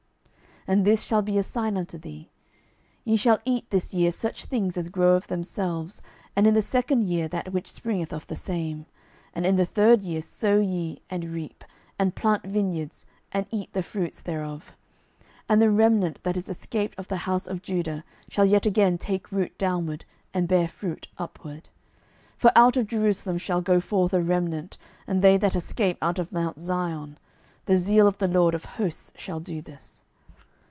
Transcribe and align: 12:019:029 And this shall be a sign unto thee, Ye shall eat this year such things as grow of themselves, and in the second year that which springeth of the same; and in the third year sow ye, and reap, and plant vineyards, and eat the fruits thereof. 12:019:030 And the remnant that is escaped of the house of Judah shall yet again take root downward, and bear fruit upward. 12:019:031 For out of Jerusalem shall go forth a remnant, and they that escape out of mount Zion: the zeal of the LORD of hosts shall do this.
12:019:029 0.67 0.73
And 0.77 0.85
this 0.85 1.03
shall 1.03 1.21
be 1.23 1.37
a 1.39 1.43
sign 1.43 1.75
unto 1.75 1.97
thee, 1.97 2.29
Ye 3.03 3.17
shall 3.17 3.39
eat 3.45 3.67
this 3.71 3.95
year 3.95 4.11
such 4.11 4.45
things 4.45 4.77
as 4.77 4.89
grow 4.89 5.15
of 5.15 5.25
themselves, 5.25 6.03
and 6.35 6.45
in 6.45 6.53
the 6.53 6.61
second 6.61 7.03
year 7.05 7.27
that 7.29 7.51
which 7.51 7.71
springeth 7.71 8.13
of 8.13 8.27
the 8.27 8.35
same; 8.35 8.85
and 9.33 9.43
in 9.47 9.55
the 9.55 9.65
third 9.65 10.03
year 10.03 10.21
sow 10.21 10.59
ye, 10.59 11.01
and 11.09 11.31
reap, 11.33 11.63
and 11.97 12.13
plant 12.13 12.43
vineyards, 12.43 13.07
and 13.31 13.47
eat 13.49 13.73
the 13.73 13.81
fruits 13.81 14.21
thereof. 14.21 14.75
12:019:030 15.19 15.25
And 15.49 15.61
the 15.63 15.71
remnant 15.71 16.19
that 16.21 16.37
is 16.37 16.47
escaped 16.47 16.93
of 16.99 17.07
the 17.07 17.17
house 17.25 17.47
of 17.47 17.63
Judah 17.63 18.03
shall 18.29 18.45
yet 18.45 18.67
again 18.67 18.99
take 18.99 19.31
root 19.31 19.57
downward, 19.57 20.05
and 20.31 20.47
bear 20.47 20.67
fruit 20.67 21.07
upward. 21.17 21.69
12:019:031 22.37 22.37
For 22.37 22.51
out 22.55 22.77
of 22.77 22.85
Jerusalem 22.87 23.37
shall 23.39 23.61
go 23.63 23.79
forth 23.81 24.13
a 24.13 24.21
remnant, 24.21 24.77
and 25.07 25.21
they 25.23 25.37
that 25.37 25.55
escape 25.55 25.97
out 26.03 26.19
of 26.19 26.31
mount 26.31 26.61
Zion: 26.61 27.17
the 27.65 27.75
zeal 27.75 28.05
of 28.07 28.19
the 28.19 28.27
LORD 28.27 28.53
of 28.53 28.65
hosts 28.65 29.11
shall 29.17 29.39
do 29.39 29.63
this. 29.63 30.03